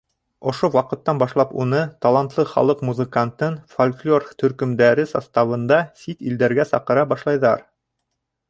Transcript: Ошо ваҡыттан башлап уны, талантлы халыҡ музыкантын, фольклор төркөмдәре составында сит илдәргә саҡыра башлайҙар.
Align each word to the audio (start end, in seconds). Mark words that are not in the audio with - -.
Ошо 0.51 0.67
ваҡыттан 0.75 1.19
башлап 1.23 1.51
уны, 1.65 1.81
талантлы 2.05 2.45
халыҡ 2.53 2.81
музыкантын, 2.89 3.59
фольклор 3.75 4.25
төркөмдәре 4.43 5.09
составында 5.15 5.81
сит 6.05 6.29
илдәргә 6.31 6.67
саҡыра 6.75 7.09
башлайҙар. 7.15 7.67